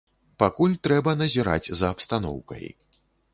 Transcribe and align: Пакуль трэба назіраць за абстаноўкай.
Пакуль 0.43 0.71
трэба 0.87 1.13
назіраць 1.19 1.71
за 1.83 1.93
абстаноўкай. 1.97 2.65